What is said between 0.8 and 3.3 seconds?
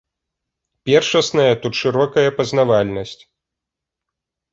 Першасная тут шырокая пазнавальнасць.